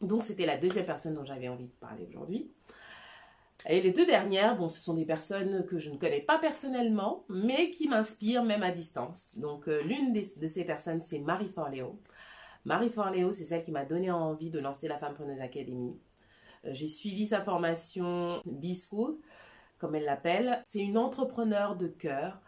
Donc, 0.00 0.22
c'était 0.22 0.46
la 0.46 0.56
deuxième 0.56 0.84
personne 0.84 1.14
dont 1.14 1.24
j'avais 1.24 1.48
envie 1.48 1.66
de 1.66 1.76
parler 1.80 2.06
aujourd'hui. 2.08 2.50
Et 3.66 3.80
les 3.80 3.90
deux 3.90 4.06
dernières, 4.06 4.56
bon, 4.56 4.68
ce 4.68 4.80
sont 4.80 4.94
des 4.94 5.04
personnes 5.04 5.66
que 5.66 5.78
je 5.78 5.90
ne 5.90 5.96
connais 5.96 6.20
pas 6.20 6.38
personnellement, 6.38 7.24
mais 7.28 7.70
qui 7.70 7.88
m'inspirent 7.88 8.44
même 8.44 8.62
à 8.62 8.70
distance. 8.70 9.38
Donc, 9.38 9.68
euh, 9.68 9.82
l'une 9.82 10.12
de 10.12 10.46
ces 10.46 10.64
personnes, 10.64 11.00
c'est 11.00 11.18
Marie 11.18 11.48
Forleo. 11.48 11.98
Marie 12.64 12.90
Forleo, 12.90 13.32
c'est 13.32 13.44
celle 13.44 13.62
qui 13.62 13.72
m'a 13.72 13.84
donné 13.84 14.10
envie 14.10 14.50
de 14.50 14.60
lancer 14.60 14.88
la 14.88 14.96
Femme 14.96 15.14
Preneuse 15.14 15.40
Academy. 15.40 15.98
J'ai 16.64 16.86
suivi 16.86 17.26
sa 17.26 17.40
formation 17.40 18.40
B-School, 18.46 19.16
comme 19.78 19.94
elle 19.94 20.04
l'appelle. 20.04 20.62
C'est 20.64 20.80
une 20.80 20.98
entrepreneur 20.98 21.76
de 21.76 21.88
cœur. 21.88 22.40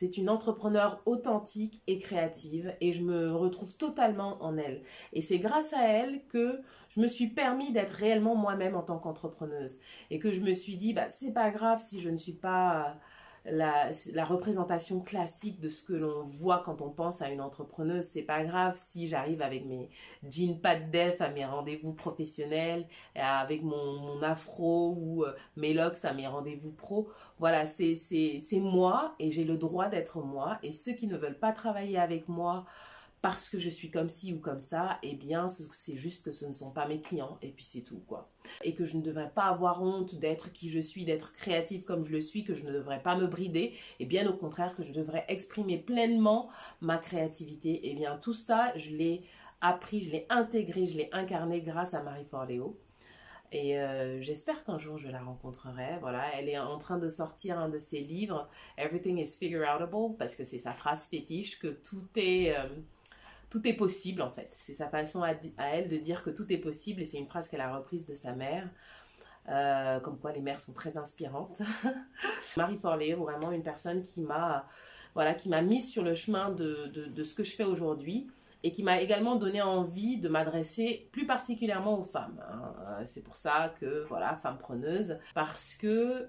C'est 0.00 0.16
une 0.16 0.30
entrepreneur 0.30 1.02
authentique 1.06 1.82
et 1.88 1.98
créative 1.98 2.72
et 2.80 2.92
je 2.92 3.02
me 3.02 3.34
retrouve 3.34 3.76
totalement 3.76 4.40
en 4.44 4.56
elle. 4.56 4.84
Et 5.12 5.20
c'est 5.20 5.40
grâce 5.40 5.72
à 5.72 5.88
elle 5.88 6.24
que 6.26 6.60
je 6.88 7.00
me 7.00 7.08
suis 7.08 7.26
permis 7.26 7.72
d'être 7.72 7.90
réellement 7.90 8.36
moi-même 8.36 8.76
en 8.76 8.82
tant 8.82 9.00
qu'entrepreneuse 9.00 9.80
et 10.10 10.20
que 10.20 10.30
je 10.30 10.40
me 10.42 10.52
suis 10.52 10.76
dit 10.76 10.92
bah 10.92 11.08
c'est 11.08 11.32
pas 11.32 11.50
grave 11.50 11.80
si 11.80 11.98
je 11.98 12.10
ne 12.10 12.16
suis 12.16 12.34
pas 12.34 12.96
la, 13.44 13.90
représentation 14.24 15.00
classique 15.00 15.60
de 15.60 15.68
ce 15.68 15.82
que 15.82 15.92
l'on 15.92 16.24
voit 16.24 16.62
quand 16.64 16.82
on 16.82 16.90
pense 16.90 17.22
à 17.22 17.30
une 17.30 17.40
entrepreneuse. 17.40 18.04
C'est 18.04 18.22
pas 18.22 18.44
grave 18.44 18.74
si 18.76 19.06
j'arrive 19.06 19.42
avec 19.42 19.64
mes 19.64 19.88
jeans 20.28 20.60
pas 20.60 20.76
de 20.76 20.90
def 20.90 21.20
à 21.20 21.30
mes 21.30 21.44
rendez-vous 21.44 21.92
professionnels, 21.92 22.86
avec 23.14 23.62
mon, 23.62 24.00
mon 24.00 24.22
afro 24.22 24.96
ou 24.98 25.24
euh, 25.24 25.32
mes 25.56 25.74
locks 25.74 26.04
à 26.04 26.12
mes 26.12 26.26
rendez-vous 26.26 26.72
pro. 26.72 27.08
Voilà, 27.38 27.66
c'est 27.66 27.94
moi 28.60 29.14
et 29.18 29.30
j'ai 29.30 29.44
le 29.44 29.56
droit 29.56 29.88
d'être 29.88 30.20
moi. 30.20 30.58
Et 30.62 30.72
ceux 30.72 30.92
qui 30.92 31.06
ne 31.06 31.16
veulent 31.16 31.38
pas 31.38 31.52
travailler 31.52 31.98
avec 31.98 32.28
moi, 32.28 32.66
parce 33.28 33.50
que 33.50 33.58
je 33.58 33.68
suis 33.68 33.90
comme 33.90 34.08
ci 34.08 34.32
ou 34.32 34.38
comme 34.38 34.58
ça, 34.58 34.98
eh 35.02 35.14
bien, 35.14 35.48
c'est 35.48 35.96
juste 35.96 36.24
que 36.24 36.30
ce 36.30 36.46
ne 36.46 36.54
sont 36.54 36.70
pas 36.70 36.88
mes 36.88 37.02
clients, 37.02 37.36
et 37.42 37.50
puis 37.50 37.62
c'est 37.62 37.82
tout, 37.82 38.02
quoi. 38.06 38.30
Et 38.64 38.74
que 38.74 38.86
je 38.86 38.96
ne 38.96 39.02
devrais 39.02 39.28
pas 39.28 39.44
avoir 39.44 39.82
honte 39.82 40.14
d'être 40.14 40.50
qui 40.50 40.70
je 40.70 40.80
suis, 40.80 41.04
d'être 41.04 41.32
créative 41.32 41.84
comme 41.84 42.02
je 42.02 42.10
le 42.10 42.22
suis, 42.22 42.42
que 42.42 42.54
je 42.54 42.64
ne 42.64 42.72
devrais 42.72 43.02
pas 43.02 43.16
me 43.16 43.26
brider, 43.26 43.74
et 44.00 44.06
bien 44.06 44.26
au 44.30 44.32
contraire, 44.32 44.74
que 44.74 44.82
je 44.82 44.94
devrais 44.94 45.26
exprimer 45.28 45.76
pleinement 45.76 46.48
ma 46.80 46.96
créativité. 46.96 47.68
Et 47.68 47.90
eh 47.90 47.94
bien, 47.96 48.16
tout 48.16 48.32
ça, 48.32 48.72
je 48.76 48.96
l'ai 48.96 49.24
appris, 49.60 50.00
je 50.00 50.12
l'ai 50.12 50.26
intégré, 50.30 50.86
je 50.86 50.96
l'ai 50.96 51.10
incarné 51.12 51.60
grâce 51.60 51.92
à 51.92 52.02
Marie 52.02 52.24
Forleo. 52.24 52.80
Et 53.50 53.78
euh, 53.78 54.20
j'espère 54.20 54.62
qu'un 54.64 54.78
jour 54.78 54.98
je 54.98 55.08
la 55.08 55.20
rencontrerai. 55.22 55.98
Voilà, 56.00 56.24
elle 56.34 56.48
est 56.48 56.58
en 56.58 56.78
train 56.78 56.98
de 56.98 57.08
sortir 57.08 57.58
un 57.58 57.68
de 57.68 57.78
ses 57.78 58.00
livres, 58.00 58.48
Everything 58.76 59.18
is 59.18 59.36
Figure 59.38 59.66
Outable, 59.74 60.16
parce 60.18 60.36
que 60.36 60.44
c'est 60.44 60.58
sa 60.58 60.72
phrase 60.72 61.08
fétiche 61.08 61.58
que 61.58 61.68
tout 61.68 62.06
est, 62.16 62.56
euh, 62.56 62.66
tout 63.50 63.66
est 63.66 63.74
possible 63.74 64.22
en 64.22 64.30
fait. 64.30 64.48
C'est 64.50 64.74
sa 64.74 64.88
façon 64.88 65.22
à, 65.22 65.34
elle 65.72 65.88
de 65.88 65.96
dire 65.96 66.22
que 66.22 66.30
tout 66.30 66.52
est 66.52 66.58
possible 66.58 67.00
et 67.00 67.04
c'est 67.04 67.18
une 67.18 67.26
phrase 67.26 67.48
qu'elle 67.48 67.60
a 67.60 67.76
reprise 67.76 68.06
de 68.06 68.14
sa 68.14 68.34
mère. 68.34 68.68
Euh, 69.48 69.98
comme 70.00 70.18
quoi 70.18 70.32
les 70.32 70.42
mères 70.42 70.60
sont 70.60 70.74
très 70.74 70.98
inspirantes. 70.98 71.62
Marie 72.58 72.76
Forley, 72.76 73.14
vraiment 73.14 73.50
une 73.50 73.62
personne 73.62 74.02
qui 74.02 74.20
m'a 74.20 74.66
voilà, 75.14 75.34
qui 75.34 75.48
m'a 75.48 75.62
mise 75.62 75.90
sur 75.90 76.04
le 76.04 76.14
chemin 76.14 76.50
de, 76.50 76.86
de, 76.86 77.22
ce 77.24 77.34
que 77.34 77.42
je 77.42 77.56
fais 77.56 77.64
aujourd'hui 77.64 78.30
et 78.62 78.70
qui 78.70 78.82
m'a 78.82 79.00
également 79.00 79.36
donné 79.36 79.62
envie 79.62 80.18
de 80.18 80.28
m'adresser 80.28 81.08
plus 81.12 81.26
particulièrement 81.26 81.98
aux 81.98 82.02
femmes. 82.02 82.40
Hein. 82.48 82.74
Euh, 82.86 83.02
c'est 83.04 83.22
pour 83.22 83.34
ça 83.34 83.74
que, 83.80 84.04
voilà, 84.08 84.36
femme 84.36 84.58
preneuse, 84.58 85.18
parce 85.34 85.74
que 85.74 86.28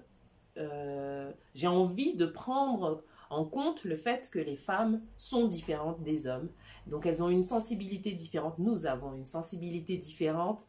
euh, 0.56 1.30
j'ai 1.54 1.66
envie 1.66 2.16
de 2.16 2.26
prendre 2.26 3.04
en 3.30 3.44
compte 3.44 3.84
le 3.84 3.96
fait 3.96 4.28
que 4.30 4.38
les 4.38 4.56
femmes 4.56 5.00
sont 5.16 5.46
différentes 5.46 6.02
des 6.02 6.26
hommes. 6.26 6.50
Donc 6.86 7.06
elles 7.06 7.22
ont 7.22 7.30
une 7.30 7.42
sensibilité 7.42 8.12
différente, 8.12 8.58
nous 8.58 8.86
avons 8.86 9.14
une 9.14 9.24
sensibilité 9.24 9.96
différente 9.96 10.66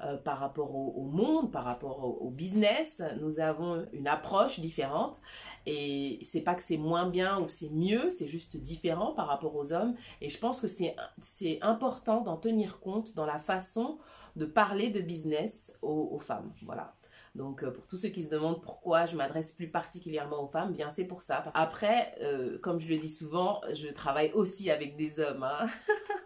euh, 0.00 0.16
par 0.16 0.38
rapport 0.38 0.74
au, 0.74 1.04
monde, 1.04 1.52
par 1.52 1.64
rapport 1.64 2.22
au, 2.22 2.30
business, 2.30 3.02
nous 3.20 3.38
avons 3.38 3.86
une 3.92 4.08
approche 4.08 4.58
différente 4.58 5.20
et 5.66 6.18
c'est 6.22 6.40
pas 6.40 6.54
que 6.54 6.62
c'est 6.62 6.76
moins 6.76 7.08
bien 7.08 7.40
ou 7.40 7.48
c'est 7.48 7.70
mieux, 7.70 8.10
c'est 8.10 8.26
juste 8.26 8.56
différent 8.56 9.12
par 9.12 9.28
rapport 9.28 9.54
aux 9.54 9.72
hommes 9.72 9.94
et 10.20 10.28
je 10.28 10.38
pense 10.38 10.60
que 10.60 10.66
c'est 10.66 11.58
important 11.62 12.22
d'en 12.22 12.36
tenir 12.36 12.80
compte 12.80 13.14
dans 13.14 13.26
la 13.26 13.38
façon 13.38 13.98
de 14.36 14.46
parler 14.46 14.90
de 14.90 15.00
business 15.00 15.78
aux, 15.80 16.08
aux 16.10 16.18
femmes. 16.18 16.52
Voilà. 16.62 16.94
Donc, 17.34 17.64
euh, 17.64 17.70
pour 17.72 17.86
tous 17.86 17.96
ceux 17.96 18.10
qui 18.10 18.22
se 18.22 18.28
demandent 18.28 18.62
pourquoi 18.62 19.06
je 19.06 19.16
m'adresse 19.16 19.52
plus 19.52 19.68
particulièrement 19.68 20.44
aux 20.44 20.48
femmes, 20.48 20.72
bien 20.72 20.88
c'est 20.90 21.06
pour 21.06 21.22
ça. 21.22 21.42
Après, 21.54 22.14
euh, 22.20 22.58
comme 22.58 22.78
je 22.78 22.88
le 22.88 22.96
dis 22.96 23.08
souvent, 23.08 23.60
je 23.72 23.88
travaille 23.88 24.30
aussi 24.32 24.70
avec 24.70 24.96
des 24.96 25.18
hommes. 25.18 25.42
Hein. 25.42 25.66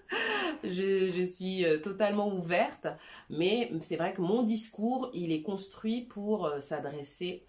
je, 0.64 1.24
suis 1.24 1.64
euh, 1.64 1.78
totalement 1.78 2.28
ouverte, 2.28 2.88
mais 3.30 3.72
c'est 3.80 3.96
vrai 3.96 4.12
que 4.12 4.20
mon 4.20 4.42
discours, 4.42 5.10
il 5.14 5.32
est 5.32 5.42
construit 5.42 6.02
pour 6.02 6.50
s'adresser 6.60 7.44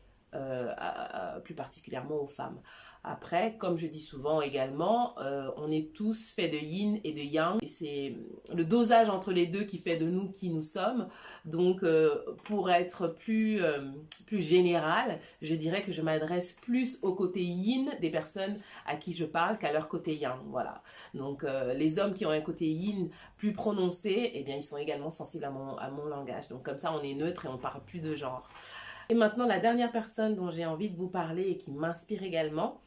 plus 1.43 1.55
particulièrement 1.55 2.21
aux 2.21 2.27
femmes. 2.27 2.61
Après, 3.03 3.55
comme 3.57 3.77
je 3.77 3.87
dis 3.87 4.01
souvent 4.01 4.41
également, 4.41 5.17
euh, 5.19 5.49
on 5.55 5.71
est 5.71 5.93
tous 5.93 6.33
faits 6.33 6.51
de 6.51 6.57
yin 6.57 6.99
et 7.05 7.13
de 7.13 7.21
yang. 7.21 7.57
Et 7.61 7.67
c'est 7.67 8.15
le 8.53 8.65
dosage 8.65 9.09
entre 9.09 9.31
les 9.31 9.47
deux 9.47 9.63
qui 9.63 9.77
fait 9.77 9.95
de 9.95 10.05
nous 10.05 10.29
qui 10.31 10.49
nous 10.49 10.61
sommes. 10.61 11.07
Donc, 11.45 11.83
euh, 11.83 12.23
pour 12.43 12.69
être 12.69 13.07
plus, 13.07 13.63
euh, 13.63 13.79
plus 14.27 14.41
général, 14.41 15.17
je 15.41 15.55
dirais 15.55 15.81
que 15.81 15.93
je 15.93 16.01
m'adresse 16.01 16.53
plus 16.61 16.99
au 17.01 17.13
côté 17.13 17.41
yin 17.41 17.89
des 18.01 18.09
personnes 18.09 18.57
à 18.85 18.97
qui 18.97 19.13
je 19.13 19.25
parle 19.25 19.57
qu'à 19.57 19.71
leur 19.71 19.87
côté 19.87 20.15
yang. 20.15 20.39
Voilà. 20.49 20.83
Donc, 21.13 21.45
les 21.75 21.99
hommes 21.99 22.13
qui 22.13 22.25
ont 22.25 22.31
un 22.31 22.41
côté 22.41 22.65
yin 22.65 23.09
plus 23.37 23.53
prononcé, 23.53 24.31
eh 24.33 24.43
bien, 24.43 24.55
ils 24.55 24.63
sont 24.63 24.77
également 24.77 25.09
sensibles 25.09 25.45
à 25.45 25.51
mon, 25.51 25.77
à 25.77 25.89
mon 25.89 26.05
langage. 26.05 26.49
Donc, 26.49 26.63
comme 26.63 26.77
ça, 26.77 26.93
on 26.93 27.01
est 27.01 27.13
neutre 27.13 27.45
et 27.45 27.49
on 27.49 27.57
parle 27.57 27.83
plus 27.85 28.01
de 28.01 28.13
genre. 28.13 28.49
Et 29.11 29.15
maintenant, 29.15 29.47
la 29.47 29.57
dernière 29.57 29.91
personne 29.91 30.35
dont 30.35 30.51
j'ai 30.51 30.67
envie 30.67 30.87
de 30.87 30.95
vous 30.95 31.07
parler 31.07 31.49
et 31.49 31.57
qui 31.57 31.71
m'inspire 31.71 32.21
également, 32.21 32.79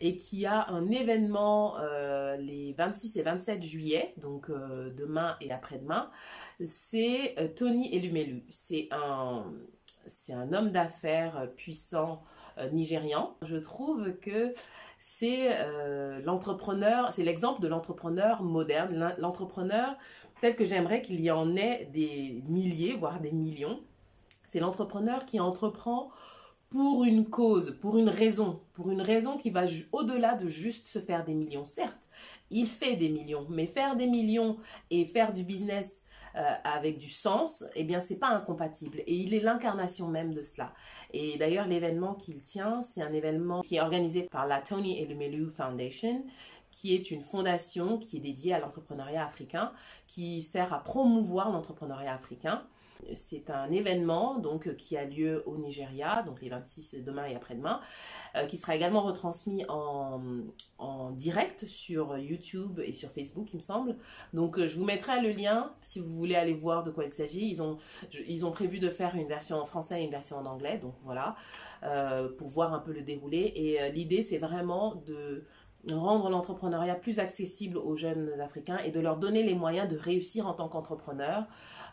et 0.00 0.14
qui 0.14 0.46
a 0.46 0.68
un 0.70 0.88
événement 0.88 1.78
euh, 1.80 2.36
les 2.36 2.74
26 2.74 3.16
et 3.16 3.22
27 3.22 3.60
juillet, 3.60 4.14
donc 4.16 4.50
euh, 4.50 4.90
demain 4.90 5.36
et 5.40 5.50
après-demain, 5.50 6.12
c'est 6.64 7.34
euh, 7.40 7.48
Tony 7.48 7.92
Elumelu. 7.92 8.44
C'est 8.48 8.88
un, 8.92 9.52
homme 10.52 10.70
d'affaires 10.70 11.48
puissant 11.56 12.22
nigérian. 12.72 13.34
Je 13.42 13.56
trouve 13.56 14.16
que 14.18 14.52
c'est 14.98 15.56
l'entrepreneur, 16.24 17.12
c'est 17.12 17.24
l'exemple 17.24 17.60
de 17.62 17.68
l'entrepreneur 17.68 18.42
moderne, 18.42 19.14
l'entrepreneur 19.18 19.96
tel 20.40 20.54
que 20.54 20.64
j'aimerais 20.64 21.00
qu'il 21.00 21.20
y 21.20 21.30
en 21.30 21.56
ait 21.56 21.86
des 21.86 22.44
milliers, 22.46 22.94
voire 22.94 23.18
des 23.18 23.32
millions. 23.32 23.80
C'est 24.54 24.60
l'entrepreneur 24.60 25.26
qui 25.26 25.40
entreprend 25.40 26.10
pour 26.70 27.02
une 27.02 27.28
cause, 27.28 27.76
pour 27.80 27.98
une 27.98 28.08
raison, 28.08 28.60
pour 28.74 28.88
une 28.88 29.02
raison 29.02 29.36
qui 29.36 29.50
va 29.50 29.64
au-delà 29.90 30.36
de 30.36 30.46
juste 30.46 30.86
se 30.86 31.00
faire 31.00 31.24
des 31.24 31.34
millions. 31.34 31.64
Certes, 31.64 32.06
il 32.52 32.68
fait 32.68 32.94
des 32.94 33.08
millions, 33.08 33.48
mais 33.50 33.66
faire 33.66 33.96
des 33.96 34.06
millions 34.06 34.56
et 34.92 35.06
faire 35.06 35.32
du 35.32 35.42
business 35.42 36.04
euh, 36.36 36.42
avec 36.62 36.98
du 36.98 37.10
sens, 37.10 37.64
eh 37.74 37.82
bien, 37.82 37.98
c'est 37.98 38.20
pas 38.20 38.28
incompatible. 38.28 39.00
Et 39.08 39.16
il 39.16 39.34
est 39.34 39.40
l'incarnation 39.40 40.06
même 40.06 40.32
de 40.32 40.42
cela. 40.42 40.72
Et 41.12 41.36
d'ailleurs, 41.36 41.66
l'événement 41.66 42.14
qu'il 42.14 42.40
tient, 42.40 42.80
c'est 42.82 43.02
un 43.02 43.12
événement 43.12 43.60
qui 43.62 43.74
est 43.74 43.80
organisé 43.80 44.28
par 44.30 44.46
la 44.46 44.60
Tony 44.60 45.02
Elumelu 45.02 45.50
Foundation, 45.50 46.24
qui 46.70 46.94
est 46.94 47.10
une 47.10 47.22
fondation 47.22 47.98
qui 47.98 48.18
est 48.18 48.20
dédiée 48.20 48.54
à 48.54 48.60
l'entrepreneuriat 48.60 49.24
africain, 49.24 49.72
qui 50.06 50.42
sert 50.42 50.72
à 50.72 50.80
promouvoir 50.80 51.50
l'entrepreneuriat 51.50 52.14
africain. 52.14 52.64
C'est 53.14 53.50
un 53.50 53.70
événement 53.70 54.38
donc 54.38 54.66
euh, 54.66 54.74
qui 54.74 54.96
a 54.96 55.04
lieu 55.04 55.42
au 55.46 55.56
Nigeria, 55.56 56.22
donc 56.22 56.40
les 56.40 56.48
26 56.48 57.02
demain 57.04 57.26
et 57.26 57.34
après-demain, 57.34 57.80
euh, 58.36 58.46
qui 58.46 58.56
sera 58.56 58.74
également 58.74 59.02
retransmis 59.02 59.64
en, 59.68 60.20
direct 61.12 61.64
sur 61.64 62.18
YouTube 62.18 62.80
et 62.84 62.92
sur 62.92 63.10
Facebook, 63.10 63.48
il 63.52 63.56
me 63.56 63.60
semble. 63.60 63.96
Donc 64.32 64.58
euh, 64.58 64.66
je 64.66 64.76
vous 64.76 64.84
mettrai 64.84 65.22
le 65.22 65.30
lien 65.30 65.72
si 65.80 66.00
vous 66.00 66.12
voulez 66.12 66.34
aller 66.34 66.52
voir 66.52 66.82
de 66.82 66.90
quoi 66.90 67.04
il 67.04 67.10
s'agit. 67.10 67.48
Ils 67.48 67.62
ont, 67.62 67.78
ils 68.26 68.44
ont 68.44 68.50
prévu 68.50 68.78
de 68.78 68.90
faire 68.90 69.14
une 69.14 69.28
version 69.28 69.58
en 69.58 69.64
français 69.64 70.00
et 70.00 70.04
une 70.04 70.10
version 70.10 70.36
en 70.36 70.46
anglais, 70.46 70.78
donc 70.78 70.94
voilà, 71.04 71.36
pour 72.38 72.48
voir 72.48 72.74
un 72.74 72.80
peu 72.80 72.92
le 72.92 73.02
déroulé. 73.02 73.52
Et 73.56 73.90
l'idée, 73.92 74.22
c'est 74.22 74.38
vraiment 74.38 74.96
de 75.06 75.44
rendre 75.90 76.30
l'entrepreneuriat 76.30 76.94
plus 76.94 77.18
accessible 77.18 77.78
aux 77.78 77.96
jeunes 77.96 78.30
Africains 78.40 78.78
et 78.78 78.90
de 78.90 79.00
leur 79.00 79.16
donner 79.16 79.42
les 79.42 79.54
moyens 79.54 79.88
de 79.88 79.96
réussir 79.96 80.46
en 80.46 80.54
tant 80.54 80.68
qu'entrepreneurs. 80.68 81.46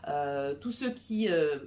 Euh, 0.08 0.54
tous 0.54 0.72
ceux 0.72 0.92
qui 0.92 1.28
euh, 1.28 1.58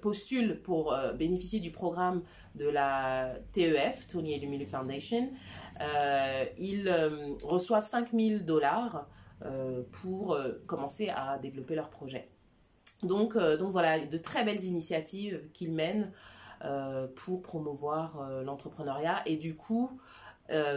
postulent 0.00 0.60
pour 0.62 0.92
euh, 0.92 1.12
bénéficier 1.12 1.60
du 1.60 1.70
programme 1.70 2.22
de 2.54 2.66
la 2.66 3.34
TEF, 3.52 4.08
Tony 4.08 4.34
Elumelu 4.34 4.64
Foundation, 4.64 5.30
ils 6.58 6.94
reçoivent 7.42 7.84
5000 7.84 8.44
dollars 8.44 9.08
pour 9.90 10.38
commencer 10.66 11.08
à 11.08 11.38
développer 11.38 11.74
leur 11.74 11.90
projet. 11.90 12.28
Donc, 13.02 13.36
donc 13.36 13.70
voilà, 13.70 13.98
de 13.98 14.18
très 14.18 14.44
belles 14.44 14.62
initiatives 14.62 15.40
qu'ils 15.52 15.72
mènent 15.72 16.12
pour 17.16 17.42
promouvoir 17.42 18.30
l'entrepreneuriat 18.44 19.22
et 19.26 19.36
du 19.36 19.56
coup, 19.56 19.90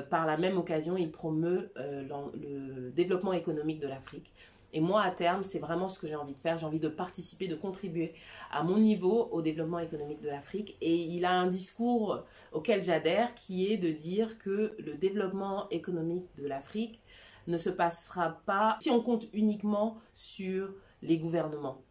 par 0.10 0.26
la 0.26 0.38
même 0.38 0.58
occasion, 0.58 0.98
il 0.98 1.12
promeut 1.12 1.72
le 1.76 2.92
développement 2.92 3.34
économique 3.34 3.80
de 3.80 3.88
l'Afrique. 3.88 4.32
Et 4.74 4.82
moi, 4.82 5.04
à 5.04 5.12
terme, 5.12 5.42
c'est 5.42 5.60
vraiment 5.60 5.88
ce 5.88 5.98
que 5.98 6.06
j'ai 6.06 6.18
envie 6.18 6.34
de 6.34 6.40
faire. 6.40 6.58
J'ai 6.58 6.66
envie 6.66 6.82
de 6.82 6.90
participer, 6.90 7.48
de 7.48 7.56
contribuer 7.56 8.12
à 8.52 8.62
mon 8.62 8.78
niveau 8.78 9.30
au 9.32 9.42
développement 9.42 9.80
économique 9.80 10.22
de 10.22 10.28
l'Afrique. 10.28 10.76
Et 10.82 10.94
il 10.94 11.24
a 11.24 11.32
un 11.32 11.48
discours 11.48 12.26
auquel 12.52 12.84
j'adhère 12.84 13.34
qui 13.36 13.72
est 13.72 13.78
de 13.78 13.90
dire 13.90 14.38
que 14.38 14.76
le 14.78 14.96
développement 14.96 15.70
économique 15.70 16.28
de 16.36 16.46
l'Afrique 16.46 17.00
ne 17.48 17.56
se 17.58 17.70
passera 17.70 18.42
pas 18.46 18.78
si 18.82 18.90
on 18.90 19.02
compte 19.02 19.28
uniquement 19.34 19.96
sur 20.14 20.74
les 21.02 21.18
gouvernements. 21.18 21.85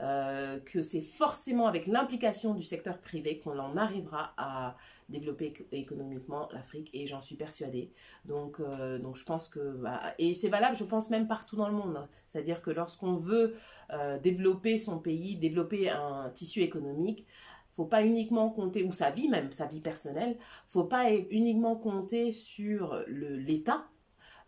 Euh, 0.00 0.58
que 0.58 0.82
c'est 0.82 1.00
forcément 1.00 1.68
avec 1.68 1.86
l'implication 1.86 2.54
du 2.54 2.64
secteur 2.64 2.98
privé 2.98 3.38
qu'on 3.38 3.56
en 3.60 3.76
arrivera 3.76 4.34
à 4.36 4.76
développer 5.08 5.54
économiquement 5.70 6.48
l'Afrique 6.52 6.90
et 6.92 7.06
j'en 7.06 7.20
suis 7.20 7.36
persuadée. 7.36 7.92
Donc, 8.24 8.58
euh, 8.58 8.98
donc 8.98 9.14
je 9.14 9.24
pense 9.24 9.48
que... 9.48 9.60
Bah, 9.76 10.00
et 10.18 10.34
c'est 10.34 10.48
valable, 10.48 10.74
je 10.74 10.82
pense, 10.82 11.10
même 11.10 11.28
partout 11.28 11.54
dans 11.54 11.68
le 11.68 11.74
monde. 11.74 12.08
C'est-à-dire 12.26 12.60
que 12.60 12.72
lorsqu'on 12.72 13.14
veut 13.14 13.54
euh, 13.92 14.18
développer 14.18 14.78
son 14.78 14.98
pays, 14.98 15.36
développer 15.36 15.90
un 15.90 16.28
tissu 16.34 16.60
économique, 16.62 17.24
faut 17.72 17.86
pas 17.86 18.02
uniquement 18.04 18.50
compter, 18.50 18.82
ou 18.82 18.90
sa 18.90 19.12
vie 19.12 19.28
même, 19.28 19.52
sa 19.52 19.66
vie 19.66 19.80
personnelle, 19.80 20.36
faut 20.66 20.84
pas 20.84 21.12
uniquement 21.12 21.76
compter 21.76 22.32
sur 22.32 23.04
l'État. 23.06 23.86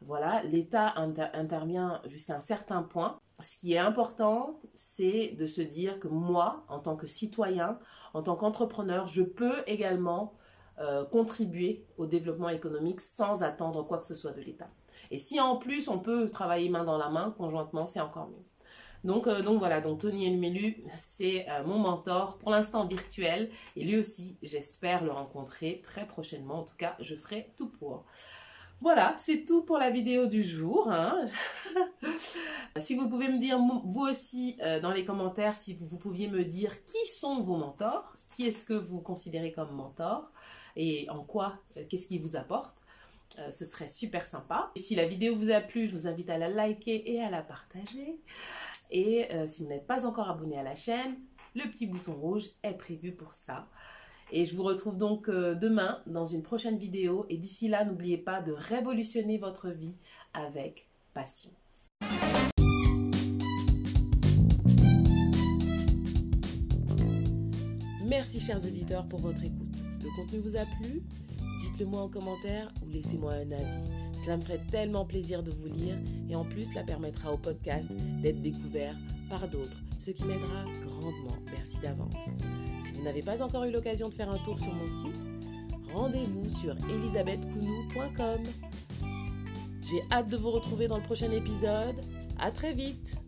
Voilà, 0.00 0.42
l'État 0.44 0.92
intervient 0.96 2.02
jusqu'à 2.06 2.36
un 2.36 2.40
certain 2.40 2.82
point. 2.82 3.20
Ce 3.40 3.59
qui 3.59 3.75
est 3.75 3.78
important, 3.78 4.61
c'est 4.73 5.28
de 5.38 5.47
se 5.47 5.61
dire 5.61 6.00
que 6.00 6.09
moi, 6.09 6.64
en 6.69 6.78
tant 6.78 6.97
que 6.97 7.07
citoyen, 7.07 7.78
en 8.14 8.23
tant 8.23 8.37
qu'entrepreneur, 8.37 9.09
je 9.09 9.23
peux 9.23 9.62
également 9.66 10.35
euh, 10.78 11.05
contribuer 11.05 11.85
au 11.99 12.07
développement 12.07 12.49
économique 12.49 13.00
sans 13.00 13.43
attendre 13.43 13.83
quoi 13.87 13.99
que 13.99 14.07
ce 14.07 14.14
soit 14.14 14.33
de 14.33 14.40
l'État. 14.40 14.71
Et 15.11 15.19
si 15.19 15.38
en 15.38 15.57
plus 15.57 15.88
on 15.88 15.99
peut 15.99 16.28
travailler 16.28 16.69
main 16.69 16.85
dans 16.85 16.99
la 16.99 17.11
main 17.11 17.35
conjointement, 17.37 17.87
c'est 17.87 18.00
encore 18.00 18.28
mieux. 18.28 18.45
Donc, 19.05 19.28
euh, 19.28 19.40
voilà, 19.43 19.81
donc 19.81 20.00
Tony 20.00 20.26
Elmelu, 20.26 20.83
c'est 20.97 21.47
euh, 21.49 21.62
mon 21.64 21.78
mentor, 21.78 22.38
pour 22.38 22.50
l'instant 22.50 22.87
virtuel. 22.87 23.50
Et 23.76 23.85
lui 23.85 23.97
aussi, 23.97 24.37
j'espère 24.43 25.05
le 25.05 25.12
rencontrer 25.12 25.81
très 25.85 26.07
prochainement. 26.07 26.61
En 26.61 26.64
tout 26.64 26.75
cas, 26.76 26.97
je 27.00 27.14
ferai 27.14 27.52
tout 27.57 27.69
pour. 27.69 28.05
Voilà, 28.80 29.14
c'est 29.18 29.45
tout 29.45 29.62
pour 29.62 29.78
la 29.78 29.90
vidéo 29.90 30.26
du 30.26 30.45
jour. 30.45 30.90
Hein. 30.90 31.26
si 32.76 32.95
vous 32.95 33.09
pouvez 33.09 33.28
me 33.28 33.38
dire, 33.38 33.59
vous 33.59 34.02
aussi, 34.02 34.56
euh, 34.62 34.80
dans 34.80 34.92
les 34.92 35.04
commentaires, 35.04 35.54
si 35.54 35.75
vous, 35.75 35.97
pouviez 35.97 36.28
me 36.28 36.45
dire 36.45 36.85
qui 36.85 37.06
sont 37.06 37.40
vos 37.40 37.56
mentors, 37.56 38.12
qui 38.35 38.47
est-ce 38.47 38.64
que 38.64 38.75
vous 38.75 39.00
considérez 39.00 39.50
comme 39.52 39.75
mentor 39.75 40.30
et 40.76 41.09
en 41.09 41.25
quoi, 41.25 41.59
qu'est-ce 41.88 42.06
qui 42.06 42.18
vous 42.18 42.37
apporte. 42.37 42.85
ce 43.50 43.64
serait 43.64 43.88
super 43.88 44.26
sympa. 44.26 44.71
Si 44.76 44.95
la 44.95 45.06
vidéo 45.06 45.35
vous 45.35 45.50
a 45.50 45.61
plu, 45.61 45.87
je 45.87 45.92
vous 45.92 46.06
invite 46.06 46.28
à 46.28 46.37
la 46.37 46.50
liker 46.50 47.11
et 47.11 47.23
à 47.23 47.30
la 47.30 47.42
partager. 47.42 48.21
Et 48.90 49.33
euh, 49.33 49.47
si 49.47 49.62
vous 49.62 49.68
n'êtes 49.68 49.87
pas 49.87 50.06
encore 50.06 50.30
abonné 50.30 50.59
à 50.59 50.62
la 50.62 50.75
chaîne, 50.75 51.18
le 51.54 51.68
petit 51.71 51.87
bouton 51.87 52.14
rouge 52.14 52.50
est 52.62 52.76
prévu 52.76 53.12
pour 53.12 53.35
ça. 53.35 53.68
Et 54.33 54.45
je 54.45 54.56
vous 54.56 54.64
retrouve 54.64 54.97
donc 54.97 55.28
euh, 55.28 55.54
demain 55.54 56.00
dans 56.06 56.26
une 56.26 56.42
prochaine 56.42 56.78
vidéo. 56.78 57.26
Et 57.28 57.37
d'ici 57.37 57.68
là, 57.68 57.85
n'oubliez 57.85 58.18
pas 58.18 58.40
de 58.40 58.52
révolutionner 58.52 59.38
votre 59.38 59.71
vie 59.71 59.95
avec 60.35 60.87
passion. 61.14 61.50
Merci 68.04 68.40
chers 68.40 68.64
auditeurs 68.64 69.06
pour 69.09 69.21
votre 69.21 69.45
écoute. 69.45 69.85
Le 70.02 70.09
contenu 70.16 70.38
vous 70.38 70.56
a 70.56 70.64
plu? 70.64 71.02
Dites-le 71.59 71.87
moi 71.87 72.02
en 72.02 72.09
commentaire 72.09 72.68
ou 72.83 72.90
laissez-moi 72.90 73.33
un 73.33 73.50
avis. 73.50 73.90
Cela 74.18 74.37
me 74.37 74.42
ferait 74.42 74.61
tellement 74.71 75.04
plaisir 75.04 75.42
de 75.42 75.50
vous 75.50 75.66
lire 75.66 75.99
et 76.28 76.37
en 76.37 76.45
plus 76.45 76.71
cela 76.73 76.85
permettra 76.85 77.33
au 77.33 77.38
podcast 77.38 77.90
d'être 78.21 78.40
découvert 78.42 78.95
par 79.28 79.49
d'autres, 79.49 79.78
ce 79.99 80.11
qui 80.11 80.25
m'aidera 80.25 80.64
grandement. 80.80 81.37
Merci 81.50 81.80
d'avance. 81.80 82.40
Si 82.80 82.95
vous 82.95 83.02
n'avez 83.02 83.23
pas 83.23 83.42
encore 83.42 83.64
eu 83.64 83.71
l'occasion 83.71 84.09
de 84.09 84.14
faire 84.14 84.30
un 84.30 84.38
tour 84.38 84.59
sur 84.59 84.73
mon 84.75 84.88
site, 84.88 85.26
rendez-vous 85.92 86.49
sur 86.49 86.76
elisabethcounou.com. 86.90 88.42
J'ai 89.83 90.02
hâte 90.11 90.28
de 90.28 90.37
vous 90.37 90.50
retrouver 90.50 90.88
dans 90.88 90.97
le 90.97 91.02
prochain 91.02 91.30
épisode. 91.30 92.00
À 92.38 92.50
très 92.50 92.73
vite 92.73 93.18